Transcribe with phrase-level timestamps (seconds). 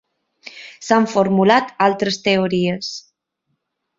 [0.87, 2.89] S'han formulat altres teories.